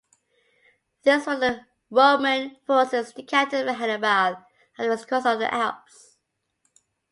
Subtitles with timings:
[1.03, 4.43] These were the Roman forces encountered by Hannibal
[4.79, 6.17] after his crossing of the Alps.